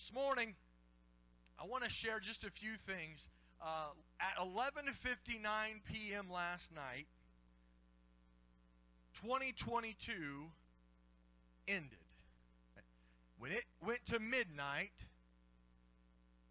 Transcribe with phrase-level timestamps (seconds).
[0.00, 0.54] This morning,
[1.62, 3.28] I want to share just a few things.
[3.60, 5.44] Uh, at 11:59
[5.92, 6.30] p.m.
[6.32, 7.06] last night,
[9.20, 10.12] 2022
[11.68, 11.98] ended.
[13.38, 14.92] When it went to midnight,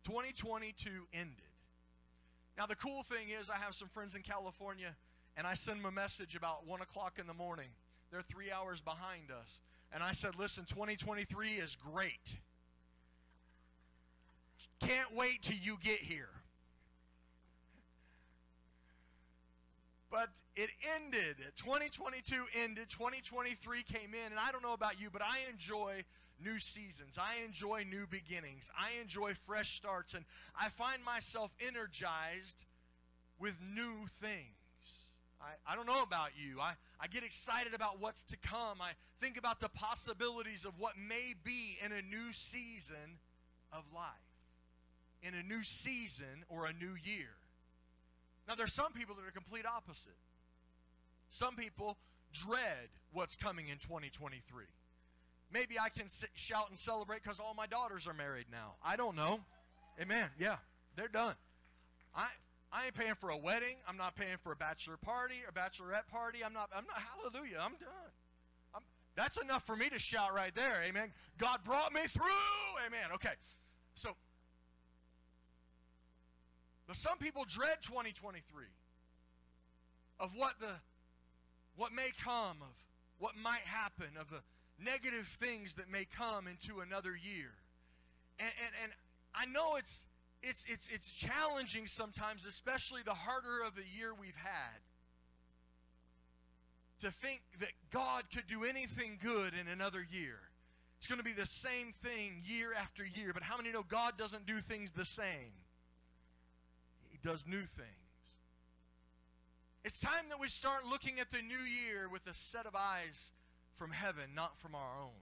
[0.04, 1.34] 2022 ended.
[2.56, 4.96] Now, the cool thing is, I have some friends in California,
[5.36, 7.70] and I send them a message about 1 o'clock in the morning.
[8.12, 9.60] They're three hours behind us.
[9.92, 12.36] And I said, listen, 2023 is great.
[14.80, 16.30] Can't wait till you get here.
[20.12, 21.38] But it ended.
[21.58, 22.90] 2022 ended.
[22.90, 24.32] 2023 came in.
[24.32, 26.04] And I don't know about you, but I enjoy
[26.44, 27.18] new seasons.
[27.18, 28.70] I enjoy new beginnings.
[28.78, 30.14] I enjoy fresh starts.
[30.14, 30.26] And
[30.60, 32.66] I find myself energized
[33.40, 34.56] with new things.
[35.42, 36.60] I, I don't know about you.
[36.60, 38.82] I, I get excited about what's to come.
[38.82, 43.20] I think about the possibilities of what may be in a new season
[43.72, 44.10] of life,
[45.22, 47.36] in a new season or a new year.
[48.48, 50.18] Now, there's some people that are complete opposite.
[51.30, 51.98] Some people
[52.34, 54.66] dread what's coming in 2023.
[55.52, 58.74] Maybe I can sit, shout and celebrate because all my daughters are married now.
[58.84, 59.40] I don't know.
[60.02, 60.30] Amen.
[60.40, 60.58] Yeah,
[60.96, 61.36] they're done.
[62.16, 62.28] I
[62.72, 63.78] I ain't paying for a wedding.
[63.88, 66.40] I'm not paying for a bachelor party or bachelorette party.
[66.46, 66.70] I'm not.
[66.76, 66.98] I'm not.
[67.02, 67.58] Hallelujah.
[67.60, 68.12] I'm done.
[68.76, 68.82] I'm,
[69.16, 70.82] that's enough for me to shout right there.
[70.86, 71.12] Amen.
[71.38, 72.24] God brought me through.
[72.86, 73.12] Amen.
[73.16, 73.34] Okay.
[73.96, 74.10] So,
[76.90, 78.42] but some people dread 2023
[80.20, 80.72] of what the
[81.76, 82.74] what may come, of
[83.20, 84.42] what might happen, of the
[84.84, 87.52] negative things that may come into another year.
[88.40, 88.92] And and, and
[89.36, 90.04] I know it's
[90.42, 94.80] it's, it's, it's challenging sometimes, especially the harder of the year we've had,
[97.02, 100.40] to think that God could do anything good in another year.
[100.98, 103.32] It's going to be the same thing year after year.
[103.32, 105.54] But how many know God doesn't do things the same?
[107.22, 107.90] Does new things.
[109.84, 113.32] It's time that we start looking at the new year with a set of eyes
[113.76, 115.22] from heaven, not from our own.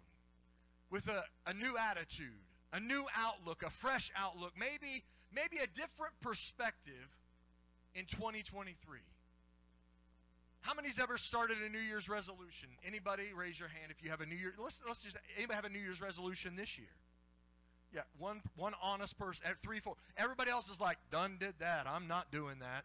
[0.89, 6.13] With a, a new attitude a new outlook, a fresh outlook, maybe maybe a different
[6.21, 7.09] perspective
[7.95, 8.99] in 2023.
[10.61, 12.69] How many's ever started a New Year's resolution?
[12.85, 14.53] Anybody raise your hand if you have a New Year.
[14.61, 16.87] Let's let's just anybody have a New Year's resolution this year?
[17.93, 19.95] Yeah, one one honest person at three, four.
[20.17, 21.87] Everybody else is like, done did that.
[21.87, 22.83] I'm not doing that.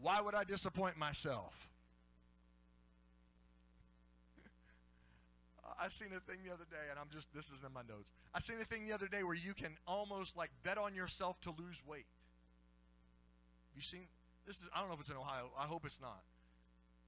[0.00, 1.68] Why would I disappoint myself?
[5.80, 8.10] I seen a thing the other day, and I'm just this is in my notes.
[8.34, 11.40] I seen a thing the other day where you can almost like bet on yourself
[11.42, 12.06] to lose weight.
[13.76, 14.06] You seen
[14.46, 15.50] this is I don't know if it's in Ohio.
[15.56, 16.22] I hope it's not.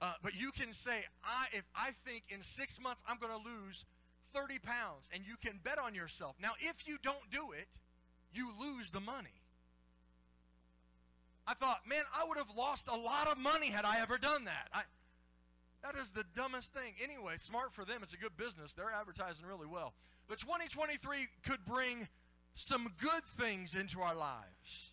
[0.00, 3.49] Uh, but you can say, I if I think in six months I'm going to
[3.49, 3.84] lose
[4.34, 6.37] 30 pounds, and you can bet on yourself.
[6.43, 7.69] Now, if you don't do it,
[8.33, 9.41] you lose the money.
[11.47, 14.44] I thought, man, I would have lost a lot of money had I ever done
[14.44, 14.69] that.
[14.73, 14.83] I,
[15.83, 16.94] that is the dumbest thing.
[17.03, 18.00] Anyway, smart for them.
[18.03, 18.73] It's a good business.
[18.73, 19.93] They're advertising really well.
[20.28, 22.09] But 2023 could bring
[22.55, 24.93] some good things into our lives.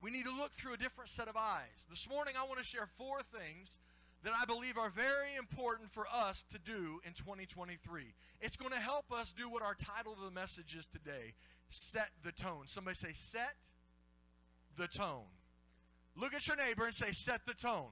[0.00, 1.86] We need to look through a different set of eyes.
[1.90, 3.76] This morning, I want to share four things
[4.22, 8.14] that I believe are very important for us to do in 2023.
[8.40, 11.34] It's going to help us do what our title of the message is today
[11.68, 12.66] set the tone.
[12.66, 13.54] Somebody say, set
[14.76, 15.26] the tone.
[16.16, 17.90] Look at your neighbor and say, set the tone.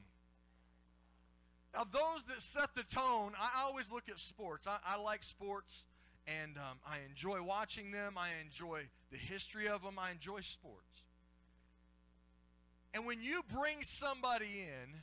[1.75, 4.67] Now, those that set the tone, I always look at sports.
[4.67, 5.85] I, I like sports,
[6.27, 8.15] and um, I enjoy watching them.
[8.17, 9.99] I enjoy the history of them.
[9.99, 11.03] I enjoy sports.
[12.95, 14.95] And when you bring somebody in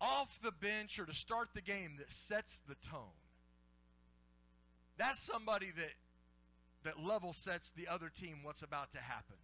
[0.00, 3.18] off the bench or to start the game that sets the tone,
[4.96, 5.92] that's somebody that
[6.82, 9.36] that level sets the other team what's about to happen.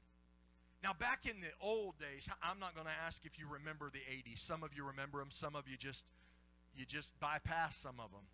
[0.83, 3.99] Now, back in the old days, I'm not going to ask if you remember the
[3.99, 4.39] 80s.
[4.39, 5.29] Some of you remember them.
[5.31, 6.05] Some of you just
[6.77, 8.27] you just bypass some of them.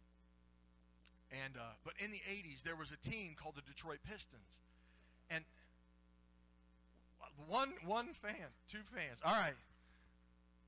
[1.44, 4.60] And uh, but in the 80s, there was a team called the Detroit Pistons,
[5.30, 5.44] and
[7.48, 9.18] one one fan, two fans.
[9.24, 9.54] All right.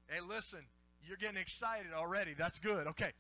[0.09, 0.61] Hey, listen,
[1.07, 2.35] you're getting excited already.
[2.35, 2.87] That's good.
[2.89, 3.13] Okay.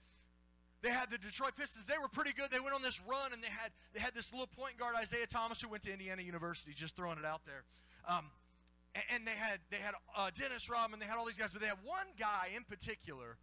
[0.83, 1.87] They had the Detroit Pistons.
[1.87, 2.51] They were pretty good.
[2.51, 5.27] They went on this run, and they had they had this little point guard Isiah
[5.27, 6.73] Thomas who went to Indiana University.
[6.75, 7.65] Just throwing it out there.
[8.07, 8.27] Um,
[9.11, 11.69] and they had they had uh, Dennis Rodman, they had all these guys, but they
[11.69, 13.39] had one guy in particular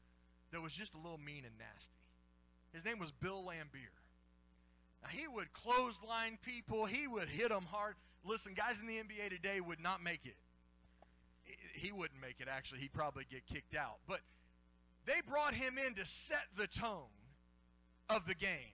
[0.52, 1.98] that was just a little mean and nasty.
[2.74, 3.92] His name was Bill Laimbeer.
[5.04, 7.96] Now he would clothesline people, he would hit them hard.
[8.24, 10.36] Listen, guys in the NBA today would not make it.
[11.74, 12.80] He wouldn't make it actually.
[12.82, 13.98] He'd probably get kicked out.
[14.08, 14.20] But
[15.06, 17.10] they brought him in to set the tone
[18.10, 18.74] of the game.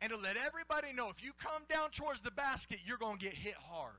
[0.00, 3.24] and to let everybody know if you come down towards the basket, you're going to
[3.24, 3.96] get hit hard.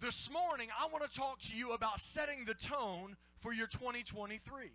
[0.00, 4.70] This morning, I want to talk to you about setting the tone for your 2023.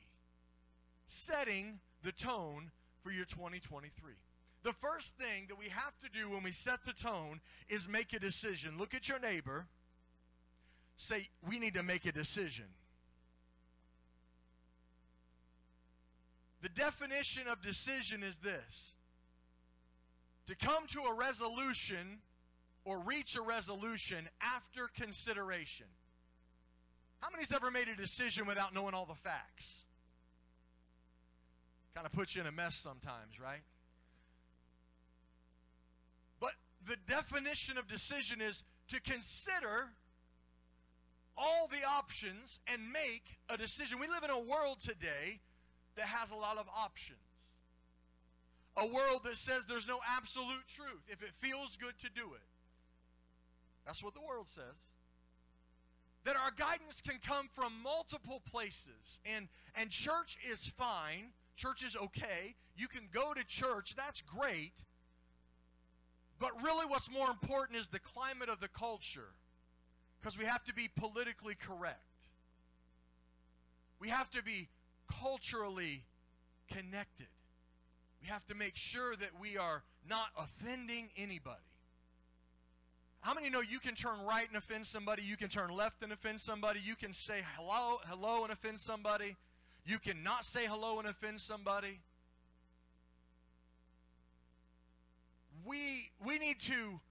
[1.08, 2.72] Setting the tone
[3.04, 4.14] for your 2023.
[4.64, 7.40] The first thing that we have to do when we set the tone
[7.70, 8.78] is make a decision.
[8.78, 9.68] Look at your neighbor.
[11.02, 12.66] Say, we need to make a decision.
[16.62, 18.96] The definition of decision is this
[20.48, 22.20] to come to a resolution
[22.84, 25.86] or reach a resolution after consideration.
[27.22, 29.86] How many's ever made a decision without knowing all the facts?
[31.96, 33.62] Kind of puts you in a mess sometimes, right?
[36.42, 36.52] But
[36.86, 39.92] the definition of decision is to consider
[41.40, 44.00] all the options and make a decision.
[44.00, 45.40] We live in a world today
[45.96, 47.20] that has a lot of options.
[48.76, 51.02] A world that says there's no absolute truth.
[51.08, 52.42] If it feels good to do it.
[53.86, 54.92] That's what the world says.
[56.26, 59.20] That our guidance can come from multiple places.
[59.26, 61.32] And, and church is fine.
[61.56, 62.56] Church is okay.
[62.76, 63.96] You can go to church.
[63.96, 64.74] That's great.
[66.40, 69.34] But really, what's more important is the climate of the culture.
[70.22, 72.04] Because we have to be politically correct.
[74.00, 74.70] We have to be
[75.22, 76.04] culturally
[76.70, 77.28] connected.
[78.22, 81.58] We have to make sure that we are not offending anybody.
[83.22, 85.24] How many know you can turn right and offend somebody?
[85.24, 86.80] You can turn left and offend somebody.
[86.80, 89.36] You can say hello, hello and offend somebody.
[89.86, 92.00] You can not say hello and offend somebody.
[95.66, 97.02] We we need to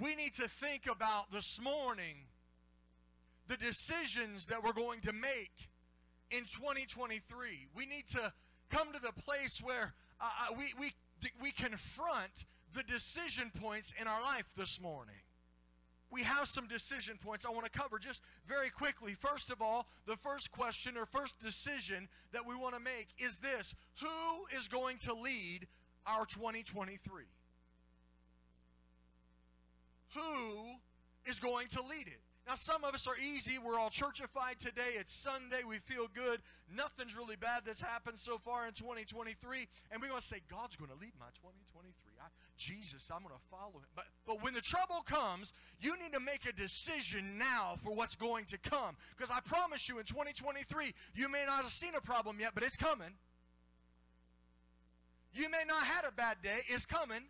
[0.00, 2.16] we need to think about this morning
[3.50, 5.68] the decisions that we're going to make
[6.30, 7.66] in 2023.
[7.74, 8.32] We need to
[8.70, 10.92] come to the place where uh, uh, we, we,
[11.42, 15.16] we confront the decision points in our life this morning.
[16.12, 19.14] We have some decision points I want to cover just very quickly.
[19.14, 23.38] First of all, the first question or first decision that we want to make is
[23.38, 25.66] this Who is going to lead
[26.06, 27.24] our 2023?
[30.14, 30.20] Who
[31.26, 32.20] is going to lead it?
[32.50, 33.58] Now, some of us are easy.
[33.64, 34.98] We're all churchified today.
[34.98, 35.60] It's Sunday.
[35.64, 36.40] We feel good.
[36.68, 39.68] Nothing's really bad that's happened so far in 2023.
[39.92, 41.94] And we're going to say, God's going to lead my 2023.
[42.20, 42.26] I,
[42.56, 43.86] Jesus, I'm going to follow him.
[43.94, 48.16] But, but when the trouble comes, you need to make a decision now for what's
[48.16, 48.96] going to come.
[49.16, 52.64] Because I promise you, in 2023, you may not have seen a problem yet, but
[52.64, 53.14] it's coming.
[55.32, 56.62] You may not had a bad day.
[56.66, 57.22] It's coming.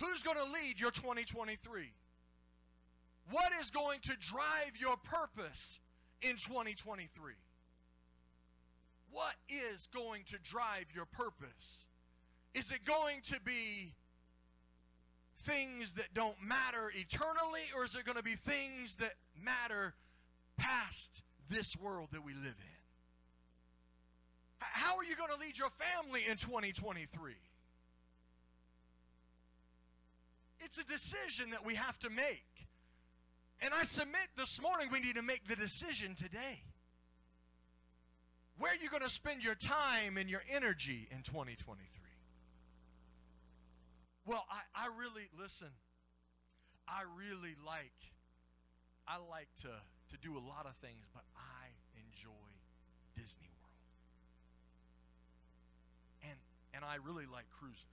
[0.00, 1.92] Who's going to lead your 2023?
[3.30, 5.80] What is going to drive your purpose
[6.22, 7.32] in 2023?
[9.10, 11.86] What is going to drive your purpose?
[12.54, 13.94] Is it going to be
[15.42, 19.94] things that don't matter eternally, or is it going to be things that matter
[20.56, 22.76] past this world that we live in?
[24.58, 27.32] How are you going to lead your family in 2023?
[30.60, 32.55] It's a decision that we have to make.
[33.60, 36.62] And I submit this morning we need to make the decision today.
[38.58, 41.86] Where are you going to spend your time and your energy in 2023?
[44.24, 45.68] Well, I, I really, listen,
[46.88, 47.94] I really like,
[49.06, 52.48] I like to, to do a lot of things, but I enjoy
[53.14, 53.76] Disney World.
[56.24, 56.38] And,
[56.74, 57.84] and I really like cruises.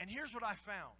[0.00, 0.96] And here's what I found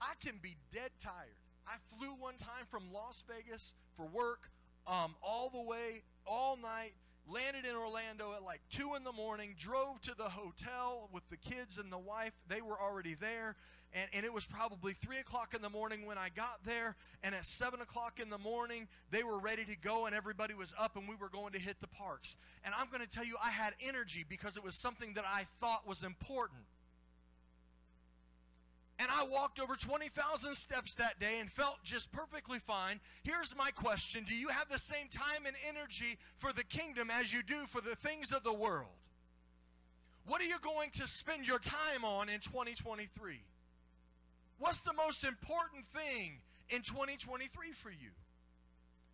[0.00, 1.36] I can be dead tired.
[1.66, 4.50] I flew one time from Las Vegas for work
[4.86, 6.94] um, all the way, all night,
[7.30, 11.36] landed in Orlando at like 2 in the morning, drove to the hotel with the
[11.36, 12.32] kids and the wife.
[12.48, 13.56] They were already there.
[13.92, 16.96] And, and it was probably 3 o'clock in the morning when I got there.
[17.22, 20.74] And at 7 o'clock in the morning, they were ready to go and everybody was
[20.78, 22.36] up and we were going to hit the parks.
[22.64, 25.46] And I'm going to tell you, I had energy because it was something that I
[25.60, 26.60] thought was important.
[28.98, 32.98] And I walked over 20,000 steps that day and felt just perfectly fine.
[33.22, 37.32] Here's my question Do you have the same time and energy for the kingdom as
[37.32, 38.88] you do for the things of the world?
[40.26, 43.40] What are you going to spend your time on in 2023?
[44.58, 48.10] What's the most important thing in 2023 for you?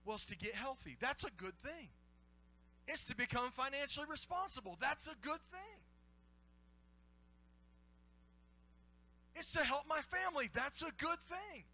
[0.04, 0.96] Well, it's to get healthy.
[1.00, 1.88] That's a good thing.
[2.88, 4.76] It's to become financially responsible.
[4.80, 5.83] That's a good thing.
[9.34, 10.48] It's to help my family.
[10.52, 11.64] That's a good thing.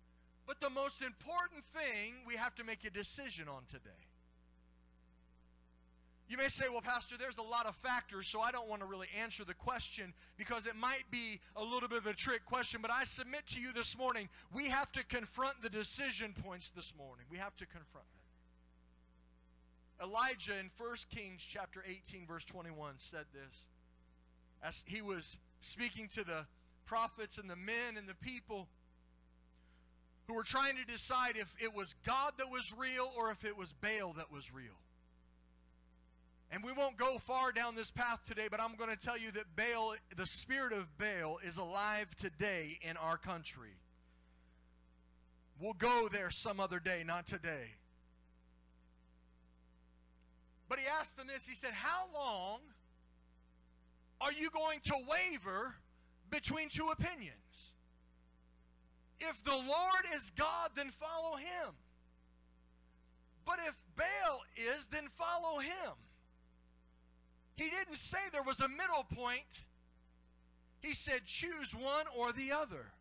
[0.46, 3.90] But the most important thing we have to make a decision on today.
[6.28, 8.86] You may say, well, Pastor, there's a lot of factors, so I don't want to
[8.86, 12.80] really answer the question because it might be a little bit of a trick question.
[12.80, 16.92] But I submit to you this morning, we have to confront the decision points this
[16.96, 17.26] morning.
[17.32, 18.06] We have to confront
[20.00, 20.08] them.
[20.08, 23.66] Elijah in 1 Kings chapter 18, verse 21 said this
[24.62, 26.46] as he was speaking to the
[26.87, 28.68] prophets and the men and the people
[30.26, 33.56] who were trying to decide if it was God that was real or if it
[33.56, 34.78] was Baal that was real.
[36.52, 39.30] And we won't go far down this path today, but I'm going to tell you
[39.32, 43.76] that Baal, the spirit of Baal, is alive today in our country.
[45.60, 47.75] We'll go there some other day, not today.
[50.68, 52.60] But he asked them this He said, How long
[54.20, 55.75] are you going to waver
[56.30, 57.72] between two opinions?
[59.20, 61.75] If the Lord is God, then follow him.
[63.44, 65.92] But if Baal is, then follow him.
[67.56, 69.64] He didn't say there was a middle point.
[70.80, 72.92] He said, choose one or the other.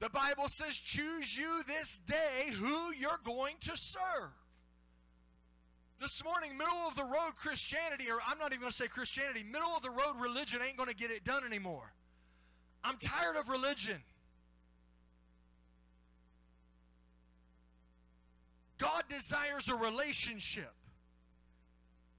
[0.00, 4.30] The Bible says, choose you this day who you're going to serve.
[6.00, 9.42] This morning, middle of the road Christianity, or I'm not even going to say Christianity,
[9.42, 11.92] middle of the road religion ain't going to get it done anymore.
[12.84, 14.02] I'm tired of religion.
[18.78, 20.72] God desires a relationship.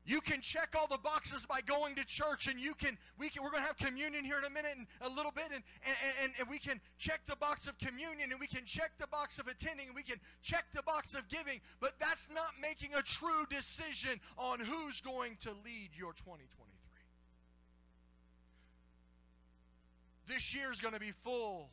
[0.05, 3.43] You can check all the boxes by going to church, and you can we can
[3.43, 5.95] we're going to have communion here in a minute and a little bit, and, and,
[6.23, 9.37] and, and we can check the box of communion, and we can check the box
[9.37, 13.03] of attending, and we can check the box of giving, but that's not making a
[13.03, 16.68] true decision on who's going to lead your 2023.
[20.29, 21.69] This year is going to be full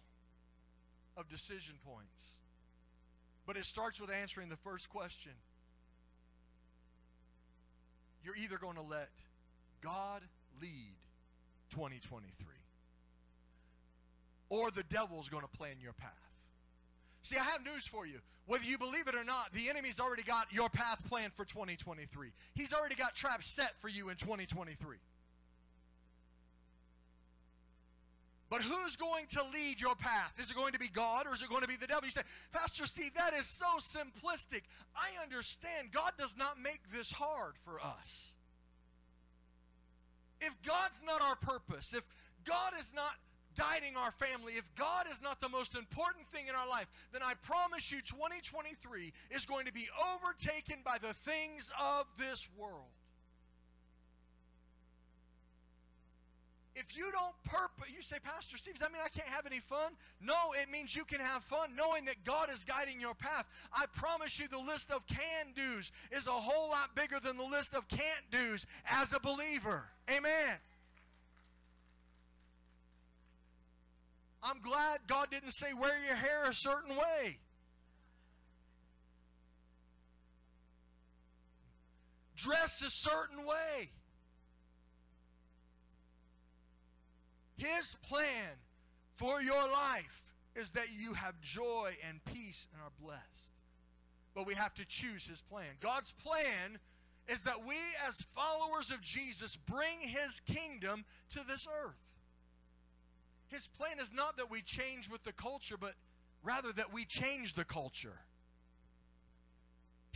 [1.17, 2.35] of decision points.
[3.47, 5.33] But it starts with answering the first question
[8.25, 9.11] you're either going to let
[9.81, 10.23] God
[10.61, 10.97] lead
[11.71, 12.47] 2023
[14.49, 16.11] or the devil's going to plan your path.
[17.23, 18.19] See, I have news for you.
[18.47, 22.31] Whether you believe it or not, the enemy's already got your path planned for 2023.
[22.55, 24.97] He's already got traps set for you in 2023.
[28.49, 30.33] But who's going to lead your path?
[30.41, 32.05] Is it going to be God or is it going to be the devil?
[32.05, 32.23] You say,
[32.53, 34.63] Pastor Steve, that is so simplistic.
[34.95, 35.91] I understand.
[35.93, 38.35] God does not make this hard for us.
[40.41, 42.07] If God's not our purpose, if
[42.45, 43.15] God is not
[43.57, 47.23] guiding our family, if God is not the most important thing in our life, then
[47.25, 52.93] I promise you 2023 is going to be overtaken by the things of this world.
[56.79, 59.61] If you don't purpose, you say, Pastor Steve, does that mean I can't have any
[59.61, 59.93] fun?
[60.21, 63.47] No, it means you can have fun knowing that God is guiding your path.
[63.73, 67.45] I promise you, the list of can do's is a whole lot bigger than the
[67.45, 69.85] list of can't do's as a believer.
[70.11, 70.59] Amen.
[74.43, 77.39] I'm glad God didn't say wear your hair a certain way.
[82.37, 83.89] Dress a certain way.
[87.57, 88.59] His plan
[89.15, 90.23] for your life
[90.55, 93.53] is that you have joy and peace and are blessed.
[94.35, 95.67] But we have to choose His plan.
[95.81, 96.79] God's plan
[97.29, 101.95] is that we, as followers of Jesus, bring His kingdom to this earth.
[103.49, 105.95] His plan is not that we change with the culture, but
[106.43, 108.19] rather that we change the culture.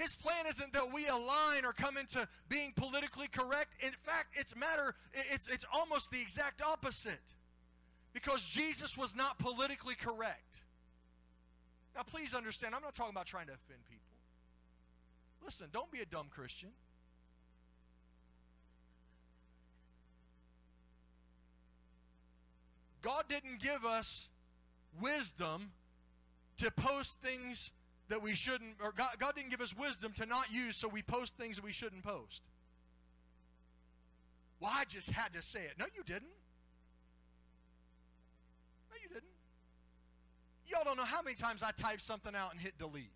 [0.00, 3.74] His plan isn't that we align or come into being politically correct.
[3.80, 7.20] In fact, it's matter it's it's almost the exact opposite.
[8.14, 10.62] Because Jesus was not politically correct.
[11.94, 14.16] Now please understand, I'm not talking about trying to offend people.
[15.44, 16.70] Listen, don't be a dumb Christian.
[23.02, 24.30] God didn't give us
[24.98, 25.72] wisdom
[26.56, 27.70] to post things
[28.10, 31.00] that we shouldn't, or God, God didn't give us wisdom to not use, so we
[31.00, 32.42] post things that we shouldn't post.
[34.60, 35.72] Well, I just had to say it.
[35.78, 36.30] No, you didn't.
[38.90, 39.24] No, you didn't.
[40.66, 43.12] Y'all don't know how many times I type something out and hit delete.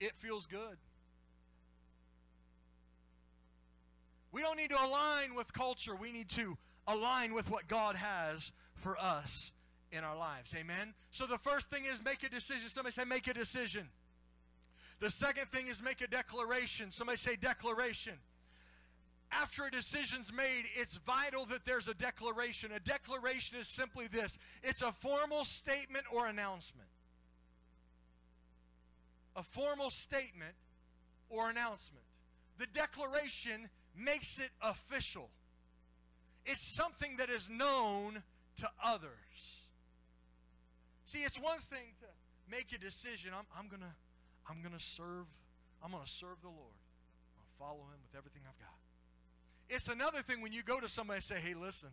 [0.00, 0.78] It feels good.
[4.30, 5.96] We don't need to align with culture.
[5.96, 9.52] We need to align with what God has for us
[9.92, 10.54] in our lives.
[10.56, 10.94] Amen?
[11.10, 12.68] So the first thing is make a decision.
[12.68, 13.88] Somebody say, make a decision.
[15.00, 16.90] The second thing is make a declaration.
[16.90, 18.14] Somebody say, declaration.
[19.30, 22.72] After a decision's made, it's vital that there's a declaration.
[22.72, 26.88] A declaration is simply this it's a formal statement or announcement.
[29.36, 30.54] A formal statement
[31.30, 32.04] or announcement.
[32.58, 35.28] the declaration makes it official.
[36.46, 38.22] It's something that is known
[38.56, 39.57] to others.
[41.08, 42.06] See, it's one thing to
[42.50, 43.30] make a decision.
[43.34, 43.94] I'm, I'm gonna
[44.46, 45.24] I'm gonna serve,
[45.82, 46.76] I'm gonna serve the Lord.
[47.32, 48.76] I'm gonna follow him with everything I've got.
[49.70, 51.88] It's another thing when you go to somebody and say, hey, listen,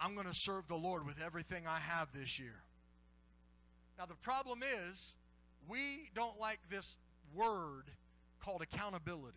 [0.00, 2.62] I'm gonna serve the Lord with everything I have this year.
[3.98, 5.12] Now the problem is
[5.68, 6.96] we don't like this
[7.34, 7.90] word
[8.42, 9.36] called accountability.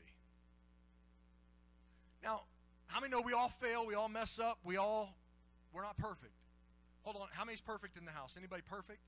[2.24, 2.44] Now,
[2.86, 5.18] how many know we all fail, we all mess up, we all
[5.74, 6.32] we're not perfect.
[7.08, 8.36] Hold on, how many's perfect in the house?
[8.38, 9.00] Anybody perfect?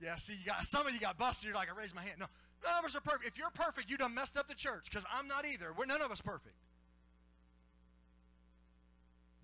[0.00, 1.44] Yeah, see, you got some of you got busted.
[1.44, 2.14] You're like, I raised my hand.
[2.18, 2.24] No,
[2.64, 3.26] none of us are perfect.
[3.26, 5.66] If you're perfect, you done messed up the church because I'm not either.
[5.76, 6.54] We're none of us perfect.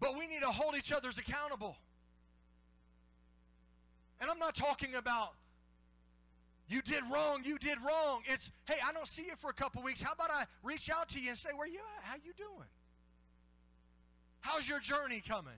[0.00, 1.76] But we need to hold each other's accountable.
[4.18, 5.34] And I'm not talking about
[6.70, 8.22] you did wrong, you did wrong.
[8.24, 10.00] It's, hey, I don't see you for a couple weeks.
[10.00, 12.04] How about I reach out to you and say, where you at?
[12.04, 12.68] How you doing?
[14.40, 15.52] How's your journey coming?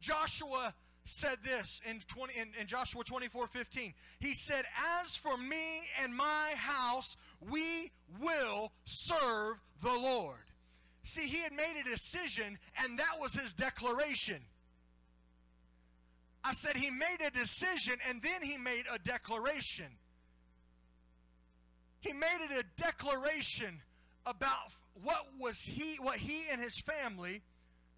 [0.00, 0.74] Joshua
[1.04, 3.94] said this in, 20, in, in, Joshua 24 15.
[4.20, 4.64] He said,
[5.02, 7.16] As for me and my house,
[7.50, 7.90] we
[8.20, 10.36] will serve the Lord.
[11.04, 14.42] See, he had made a decision, and that was his declaration.
[16.44, 19.86] I said he made a decision, and then he made a declaration.
[22.00, 23.80] He made it a declaration
[24.26, 27.42] about what was he what he and his family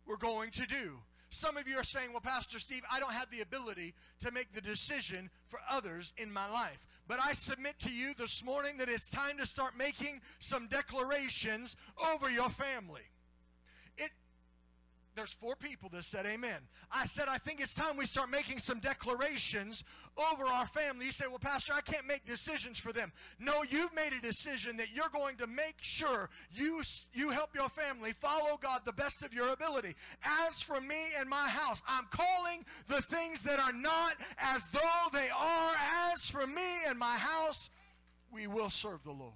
[0.07, 0.99] were going to do.
[1.31, 4.53] Some of you are saying, well, Pastor Steve, I don't have the ability to make
[4.53, 6.85] the decision for others in my life.
[7.07, 11.77] But I submit to you this morning that it's time to start making some declarations
[12.13, 13.03] over your family
[15.21, 16.57] there's four people that said amen.
[16.91, 19.85] I said, I think it's time we start making some declarations
[20.17, 21.05] over our family.
[21.05, 23.12] You say, well, Pastor, I can't make decisions for them.
[23.39, 26.81] No, you've made a decision that you're going to make sure you,
[27.12, 29.95] you help your family follow God the best of your ability.
[30.25, 35.11] As for me and my house, I'm calling the things that are not as though
[35.13, 35.75] they are.
[36.11, 37.69] As for me and my house,
[38.33, 39.35] we will serve the Lord.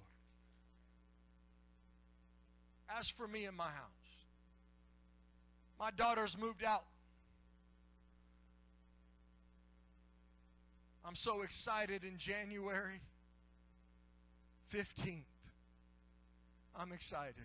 [2.89, 3.94] As for me and my house.
[5.79, 6.83] My daughter's moved out.
[11.05, 13.01] I'm so excited in January
[14.73, 15.21] 15th.
[16.75, 17.35] I'm excited.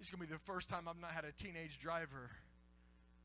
[0.00, 2.30] It's going to be the first time I've not had a teenage driver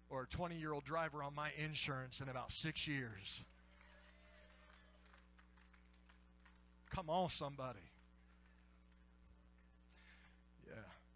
[0.10, 3.42] or a 20 year old driver on my insurance in about six years.
[6.90, 7.80] Come on, somebody.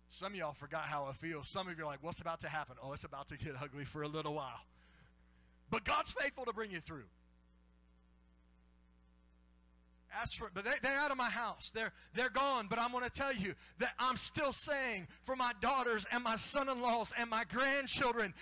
[0.09, 1.49] Some of y'all forgot how it feels.
[1.49, 2.75] Some of you are like, what's about to happen?
[2.81, 4.61] Oh, it's about to get ugly for a little while.
[5.69, 7.05] But God's faithful to bring you through.
[10.15, 11.71] Ask for, but they, they're out of my house.
[11.73, 12.67] They're, they're gone.
[12.69, 16.37] But I'm going to tell you that I'm still saying for my daughters and my
[16.37, 18.33] son in laws and my grandchildren,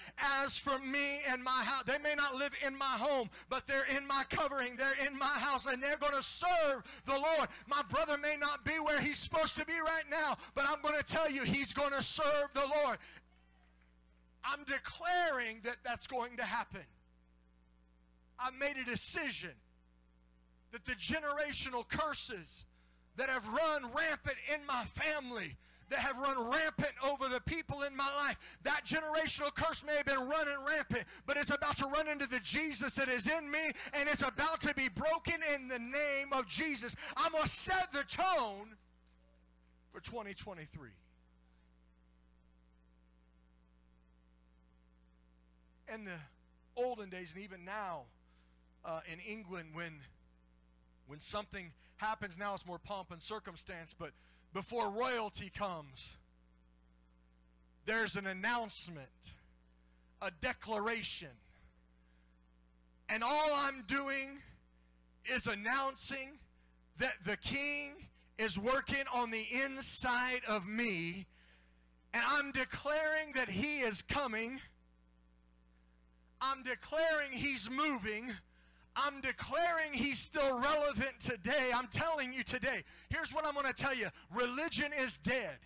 [0.43, 3.85] as for me and my house, they may not live in my home, but they're
[3.85, 4.75] in my covering.
[4.75, 7.49] They're in my house and they're going to serve the Lord.
[7.67, 10.97] My brother may not be where he's supposed to be right now, but I'm going
[10.97, 12.97] to tell you he's going to serve the Lord.
[14.43, 16.83] I'm declaring that that's going to happen.
[18.39, 19.51] I made a decision
[20.75, 22.65] that the generational curses
[23.15, 25.55] that have run rampant in my family,
[25.89, 28.37] that have run rampant over the people in my life.
[28.63, 32.41] That generational curse may have been running rampant, but it's about to run into the
[32.41, 36.45] Jesus that is in me, and it's about to be broken in the name of
[36.45, 36.93] Jesus.
[37.15, 38.75] I'm going to set the tone
[39.93, 40.89] for 2023.
[45.93, 46.19] In the
[46.75, 48.01] olden days, and even now
[48.83, 50.01] uh, in England, when
[51.07, 54.11] when something happens now, it's more pomp and circumstance, but
[54.53, 56.17] before royalty comes,
[57.85, 59.07] there's an announcement,
[60.21, 61.29] a declaration.
[63.09, 64.39] And all I'm doing
[65.25, 66.39] is announcing
[66.97, 67.93] that the king
[68.37, 71.27] is working on the inside of me,
[72.13, 74.59] and I'm declaring that he is coming.
[76.41, 78.33] I'm declaring he's moving.
[78.95, 81.71] I'm declaring he's still relevant today.
[81.73, 82.83] I'm telling you today.
[83.09, 85.57] Here's what I'm going to tell you religion is dead.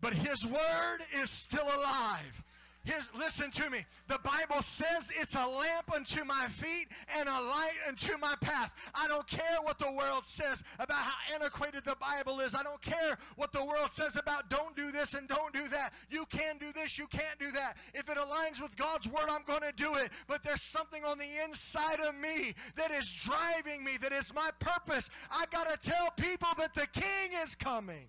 [0.00, 2.43] But his word is still alive.
[2.84, 3.86] His, listen to me.
[4.08, 8.72] The Bible says it's a lamp unto my feet and a light unto my path.
[8.94, 12.54] I don't care what the world says about how antiquated the Bible is.
[12.54, 15.94] I don't care what the world says about don't do this and don't do that.
[16.10, 17.78] You can do this, you can't do that.
[17.94, 20.10] If it aligns with God's word, I'm going to do it.
[20.26, 24.50] But there's something on the inside of me that is driving me, that is my
[24.60, 25.08] purpose.
[25.30, 28.08] I got to tell people that the king is coming.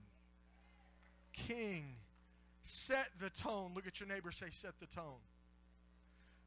[1.32, 1.96] King
[2.66, 3.72] Set the tone.
[3.76, 5.22] Look at your neighbor, say, set the tone.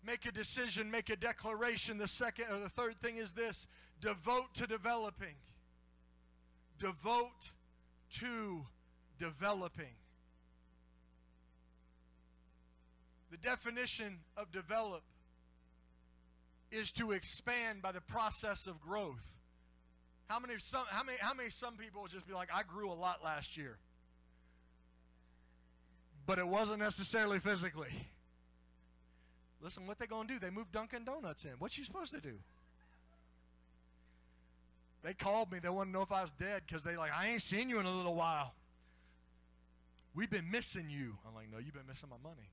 [0.04, 1.96] Make a decision, make a declaration.
[1.98, 3.66] The second or the third thing is this
[4.00, 5.34] devote to developing.
[6.78, 7.52] Devote
[8.18, 8.66] to
[9.18, 9.94] developing.
[13.30, 15.02] The definition of develop
[16.72, 19.26] is to expand by the process of growth.
[20.28, 22.90] How many some how many how many some people will just be like, I grew
[22.90, 23.78] a lot last year
[26.28, 27.88] but it wasn't necessarily physically.
[29.62, 30.38] Listen, what they gonna do?
[30.38, 31.52] They moved Dunkin' Donuts in.
[31.58, 32.34] What you supposed to do?
[35.02, 35.58] They called me.
[35.58, 37.80] They want to know if I was dead because they like, I ain't seen you
[37.80, 38.52] in a little while.
[40.14, 41.16] We've been missing you.
[41.26, 42.50] I'm like, no, you've been missing my money.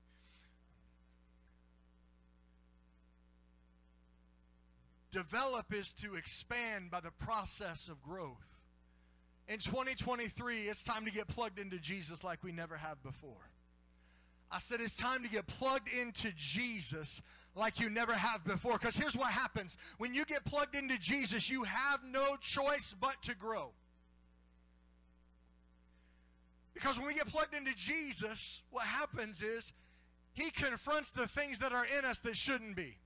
[5.10, 8.56] Develop is to expand by the process of growth.
[9.48, 13.50] In 2023, it's time to get plugged into Jesus like we never have before.
[14.50, 17.20] I said it's time to get plugged into Jesus
[17.54, 18.74] like you never have before.
[18.74, 23.20] Because here's what happens when you get plugged into Jesus, you have no choice but
[23.22, 23.70] to grow.
[26.74, 29.72] Because when we get plugged into Jesus, what happens is
[30.34, 32.98] he confronts the things that are in us that shouldn't be.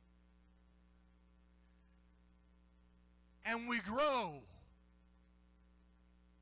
[3.46, 4.40] And we grow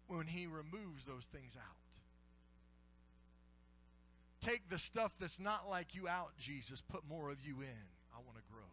[0.07, 1.78] when he removes those things out.
[4.49, 6.81] Take the stuff that's not like you out, Jesus.
[6.81, 7.85] Put more of you in.
[8.15, 8.65] I want to grow.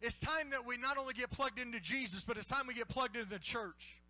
[0.00, 2.88] It's time that we not only get plugged into Jesus, but it's time we get
[2.88, 4.00] plugged into the church.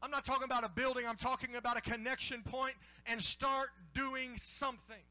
[0.00, 4.36] I'm not talking about a building, I'm talking about a connection point and start doing
[4.40, 5.02] something.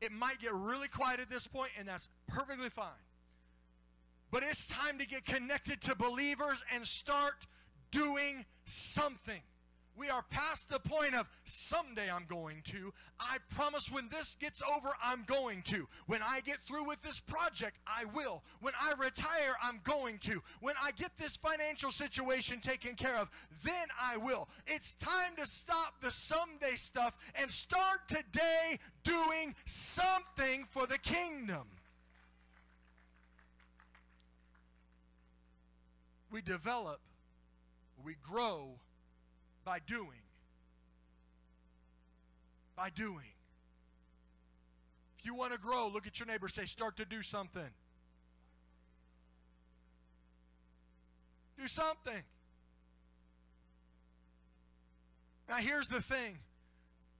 [0.00, 2.88] It might get really quiet at this point, and that's perfectly fine.
[4.32, 7.46] But it's time to get connected to believers and start
[7.92, 9.40] doing something.
[9.96, 12.92] We are past the point of someday I'm going to.
[13.20, 15.86] I promise when this gets over, I'm going to.
[16.06, 18.42] When I get through with this project, I will.
[18.60, 20.42] When I retire, I'm going to.
[20.60, 23.30] When I get this financial situation taken care of,
[23.64, 24.48] then I will.
[24.66, 31.68] It's time to stop the someday stuff and start today doing something for the kingdom.
[36.32, 37.00] We develop,
[38.04, 38.80] we grow
[39.64, 40.22] by doing.
[42.76, 43.32] By doing.
[45.18, 47.70] If you want to grow, look at your neighbor say, start to do something.
[51.58, 52.22] Do something.
[55.48, 56.38] Now, here's the thing.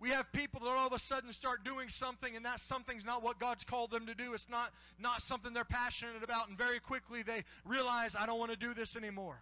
[0.00, 3.22] We have people that all of a sudden start doing something, and that something's not
[3.22, 4.34] what God's called them to do.
[4.34, 8.50] It's not, not something they're passionate about, and very quickly they realize, I don't want
[8.50, 9.40] to do this anymore.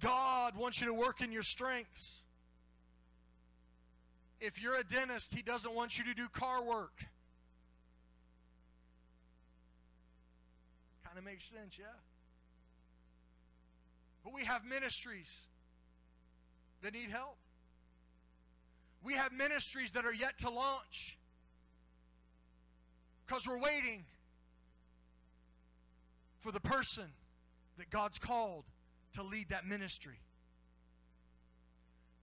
[0.00, 2.18] God wants you to work in your strengths.
[4.40, 7.04] If you're a dentist, he doesn't want you to do car work.
[11.04, 11.84] Kind of makes sense, yeah?
[14.24, 15.40] But we have ministries
[16.82, 17.36] that need help.
[19.02, 21.18] We have ministries that are yet to launch
[23.26, 24.04] because we're waiting
[26.40, 27.04] for the person
[27.78, 28.64] that God's called
[29.14, 30.20] to lead that ministry.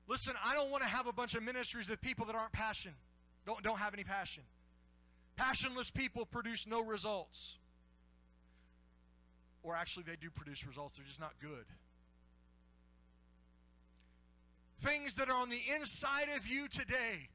[0.07, 2.93] Listen, I don't want to have a bunch of ministries of people that aren't passion,
[3.45, 4.43] don't, don't have any passion.
[5.35, 7.57] Passionless people produce no results.
[9.61, 11.65] Or actually, they do produce results, they're just not good.
[14.81, 17.29] Things that are on the inside of you today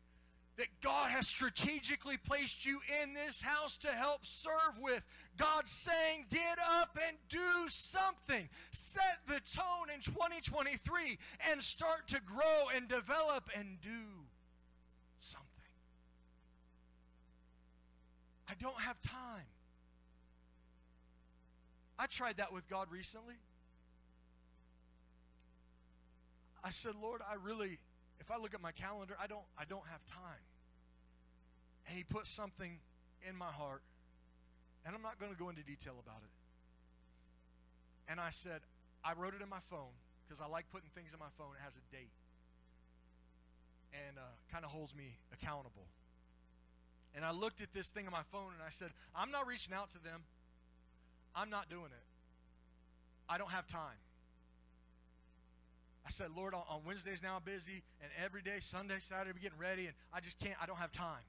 [0.58, 5.02] that God has strategically placed you in this house to help serve with.
[5.36, 8.48] God's saying, get up and do something.
[8.72, 11.18] Set the tone in 2023
[11.50, 14.26] and start to grow and develop and do
[15.18, 15.48] something.
[18.48, 19.46] I don't have time.
[21.98, 23.36] I tried that with God recently.
[26.64, 27.78] I said, Lord, I really
[28.22, 30.46] if I look at my calendar, I don't I don't have time.
[31.88, 32.78] And he put something
[33.28, 33.82] in my heart,
[34.86, 36.30] and I'm not going to go into detail about it.
[38.08, 38.62] And I said,
[39.04, 39.90] I wrote it in my phone
[40.22, 41.58] because I like putting things in my phone.
[41.58, 42.14] It has a date.
[43.92, 45.84] And uh, kind of holds me accountable.
[47.14, 49.74] And I looked at this thing on my phone and I said, I'm not reaching
[49.74, 50.22] out to them.
[51.34, 52.06] I'm not doing it.
[53.28, 53.98] I don't have time.
[56.06, 59.58] I said, Lord, on, Wednesdays now I'm busy, and every day, Sunday, Saturday, we're getting
[59.58, 61.22] ready, and I just can't, I don't have time.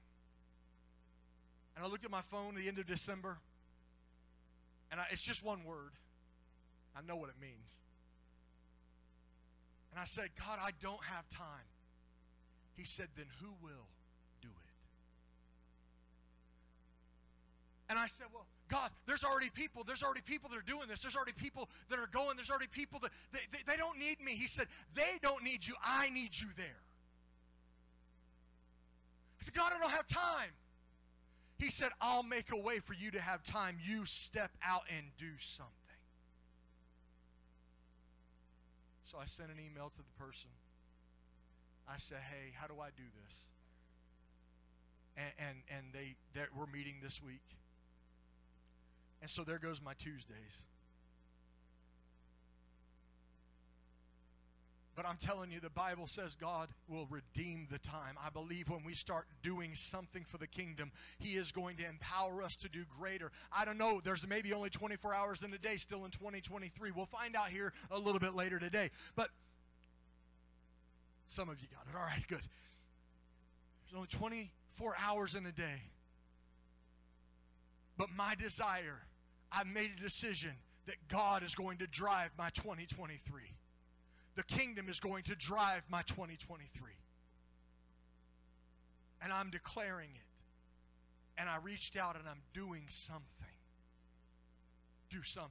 [1.76, 3.38] And I looked at my phone at the end of December,
[4.90, 5.92] and I, it's just one word.
[6.96, 7.80] I know what it means.
[9.92, 11.66] And I said, God, I don't have time.
[12.76, 13.86] He said, then who will
[14.42, 14.74] do it?
[17.88, 19.82] And I said, well, God, there's already people.
[19.82, 21.00] There's already people that are doing this.
[21.00, 22.36] There's already people that are going.
[22.36, 24.32] There's already people that they, they, they don't need me.
[24.32, 25.74] He said, they don't need you.
[25.82, 26.82] I need you there.
[29.40, 30.50] I said, God, I don't have time.
[31.56, 33.78] He said, I'll make a way for you to have time.
[33.82, 35.72] You step out and do something.
[39.04, 40.50] So I sent an email to the person.
[41.88, 43.34] I said, hey, how do I do this?
[45.16, 46.16] And, and, and they,
[46.54, 47.40] we're meeting this week.
[49.24, 50.66] And so there goes my Tuesdays.
[54.94, 58.18] But I'm telling you, the Bible says God will redeem the time.
[58.22, 62.42] I believe when we start doing something for the kingdom, He is going to empower
[62.42, 63.32] us to do greater.
[63.50, 66.90] I don't know, there's maybe only 24 hours in a day still in 2023.
[66.90, 68.90] We'll find out here a little bit later today.
[69.16, 69.30] But
[71.28, 71.98] some of you got it.
[71.98, 72.42] All right, good.
[73.86, 75.80] There's only 24 hours in a day.
[77.96, 79.00] But my desire
[79.54, 80.52] I made a decision
[80.86, 83.42] that God is going to drive my 2023.
[84.36, 86.90] The kingdom is going to drive my 2023.
[89.22, 91.40] And I'm declaring it.
[91.40, 93.24] And I reached out and I'm doing something.
[95.08, 95.50] Do something.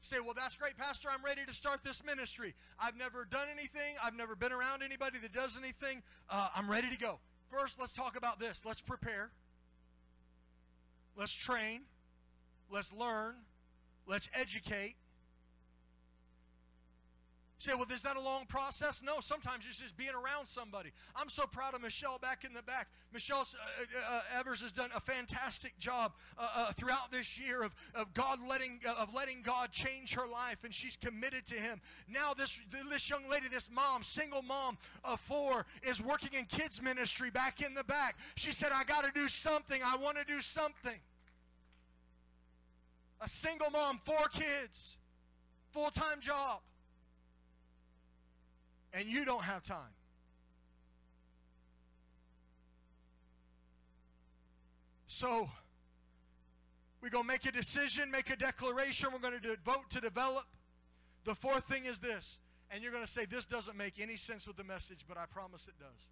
[0.00, 1.08] Say, well, that's great, Pastor.
[1.12, 2.54] I'm ready to start this ministry.
[2.78, 3.96] I've never done anything.
[4.02, 6.02] I've never been around anybody that does anything.
[6.30, 7.18] Uh, I'm ready to go.
[7.50, 8.62] First, let's talk about this.
[8.64, 9.30] Let's prepare.
[11.16, 11.82] Let's train.
[12.70, 13.34] Let's learn.
[14.06, 14.96] Let's educate.
[17.58, 19.02] You say, well, is that a long process?
[19.02, 20.90] No, sometimes it's just being around somebody.
[21.14, 22.88] I'm so proud of Michelle back in the back.
[23.14, 27.62] Michelle uh, uh, uh Evers has done a fantastic job uh, uh, throughout this year
[27.62, 31.54] of, of God letting uh, of letting God change her life, and she's committed to
[31.54, 31.80] Him.
[32.06, 36.82] Now, this this young lady, this mom, single mom of four, is working in kids
[36.82, 38.18] ministry back in the back.
[38.34, 39.80] She said, "I got to do something.
[39.82, 41.00] I want to do something."
[43.20, 44.96] A single mom, four kids,
[45.72, 46.60] full time job.
[48.92, 49.92] And you don't have time.
[55.06, 55.48] So,
[57.00, 59.08] we're going to make a decision, make a declaration.
[59.12, 60.44] We're going to vote to develop.
[61.24, 62.38] The fourth thing is this.
[62.70, 65.24] And you're going to say, This doesn't make any sense with the message, but I
[65.26, 66.06] promise it does.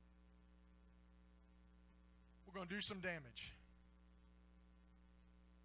[2.46, 3.52] We're going to do some damage.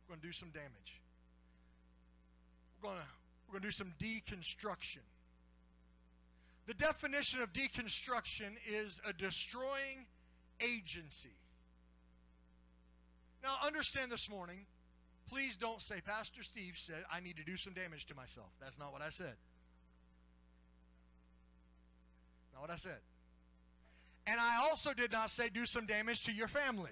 [0.07, 0.99] We're going to do some damage
[2.83, 3.01] we're to
[3.51, 4.99] we're to do some deconstruction.
[6.67, 10.05] The definition of deconstruction is a destroying
[10.61, 11.33] agency.
[13.41, 14.65] Now, understand this morning,
[15.27, 18.49] please don't say, Pastor Steve said, I need to do some damage to myself.
[18.61, 19.33] That's not what I said.
[22.53, 22.99] Not what I said.
[24.27, 26.91] And I also did not say, do some damage to your family.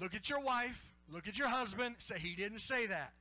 [0.00, 3.12] Look at your wife, look at your husband, say, he didn't say that.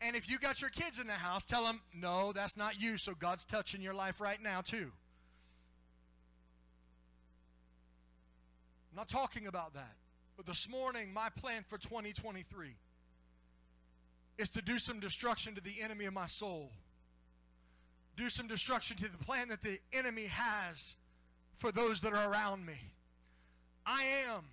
[0.00, 2.98] And if you got your kids in the house, tell them, no, that's not you,
[2.98, 4.92] so God's touching your life right now, too.
[8.92, 9.94] I'm not talking about that.
[10.36, 12.76] But this morning, my plan for 2023
[14.38, 16.70] is to do some destruction to the enemy of my soul.
[18.16, 20.94] Do some destruction to the plan that the enemy has
[21.56, 22.92] for those that are around me.
[23.84, 24.44] I am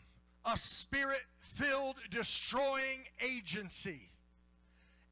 [0.43, 4.09] a spirit filled destroying agency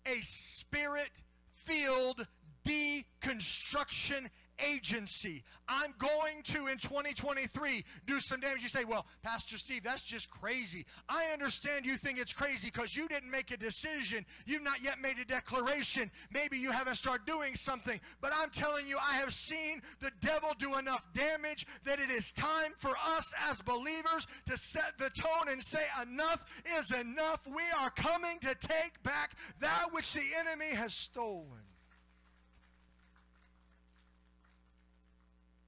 [0.06, 1.10] a spirit
[1.54, 2.28] filled
[2.66, 5.44] deconstruction agency.
[5.68, 8.62] I'm going to, in 2023, do some damage.
[8.62, 10.86] You say, well, Pastor Steve, that's just crazy.
[11.08, 14.26] I understand you think it's crazy because you didn't make a decision.
[14.46, 16.12] You've not yet made a declaration.
[16.32, 18.00] Maybe you haven't started doing something.
[18.22, 22.32] But I'm telling you, I have seen the devil do enough damage that it is
[22.32, 26.44] time for us as believers to set the tone and say, enough
[26.78, 27.48] is enough.
[27.48, 31.72] We are coming to take back that which the enemy has stolen.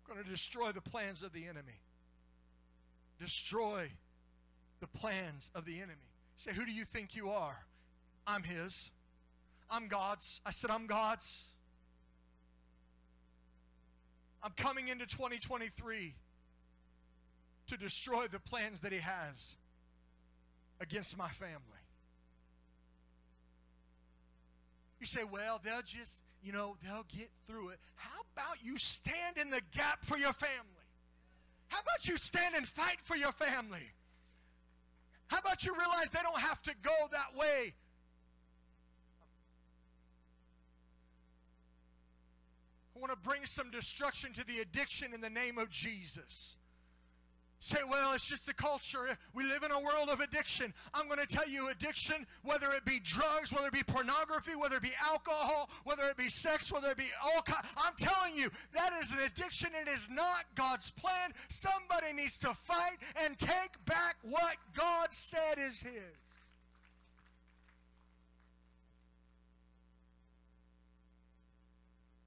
[0.07, 1.79] Going to destroy the plans of the enemy.
[3.19, 3.89] Destroy
[4.79, 5.93] the plans of the enemy.
[6.37, 7.65] Say, who do you think you are?
[8.27, 8.91] I'm his.
[9.69, 10.41] I'm God's.
[10.45, 11.45] I said, I'm God's.
[14.43, 16.13] I'm coming into 2023
[17.67, 19.55] to destroy the plans that he has
[20.79, 21.59] against my family.
[24.99, 27.79] You say, well, they'll just, you know, they'll get through it.
[27.95, 30.53] How about you stand in the gap for your family?
[31.67, 33.91] How about you stand and fight for your family?
[35.27, 37.73] How about you realize they don't have to go that way?
[42.95, 46.57] I want to bring some destruction to the addiction in the name of Jesus.
[47.65, 49.17] Say, well, it's just a culture.
[49.33, 50.71] We live in a world of addiction.
[50.93, 54.75] I'm going to tell you addiction, whether it be drugs, whether it be pornography, whether
[54.75, 57.65] it be alcohol, whether it be sex, whether it be all kind.
[57.75, 59.69] I'm telling you, that is an addiction.
[59.81, 61.31] It is not God's plan.
[61.49, 65.91] Somebody needs to fight and take back what God said is His.